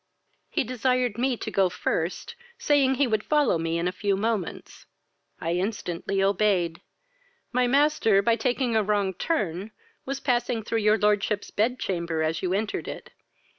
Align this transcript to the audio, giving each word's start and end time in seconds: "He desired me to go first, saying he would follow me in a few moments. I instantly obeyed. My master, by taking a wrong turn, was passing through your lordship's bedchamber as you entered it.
"He 0.49 0.63
desired 0.63 1.19
me 1.19 1.37
to 1.37 1.51
go 1.51 1.69
first, 1.69 2.33
saying 2.57 2.95
he 2.95 3.05
would 3.05 3.23
follow 3.23 3.59
me 3.59 3.77
in 3.77 3.87
a 3.87 3.91
few 3.91 4.17
moments. 4.17 4.87
I 5.39 5.51
instantly 5.53 6.23
obeyed. 6.23 6.81
My 7.53 7.67
master, 7.67 8.23
by 8.23 8.35
taking 8.35 8.75
a 8.75 8.81
wrong 8.81 9.13
turn, 9.13 9.69
was 10.03 10.19
passing 10.19 10.63
through 10.63 10.79
your 10.79 10.97
lordship's 10.97 11.51
bedchamber 11.51 12.23
as 12.23 12.41
you 12.41 12.51
entered 12.51 12.87
it. 12.87 13.11